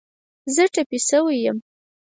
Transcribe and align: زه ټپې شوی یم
زه 0.53 0.63
ټپې 0.73 0.99
شوی 1.07 1.37
یم 1.45 1.57